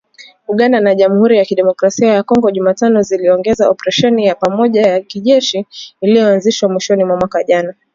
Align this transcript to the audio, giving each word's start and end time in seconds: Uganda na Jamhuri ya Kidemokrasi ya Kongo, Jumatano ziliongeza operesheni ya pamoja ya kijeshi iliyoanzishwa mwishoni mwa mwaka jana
Uganda 0.53 0.77
na 0.85 0.95
Jamhuri 0.99 1.37
ya 1.37 1.45
Kidemokrasi 1.45 2.05
ya 2.05 2.23
Kongo, 2.29 2.51
Jumatano 2.51 3.01
ziliongeza 3.01 3.69
operesheni 3.69 4.25
ya 4.25 4.35
pamoja 4.35 4.81
ya 4.81 5.01
kijeshi 5.01 5.65
iliyoanzishwa 6.01 6.69
mwishoni 6.69 7.03
mwa 7.03 7.17
mwaka 7.17 7.43
jana 7.43 7.73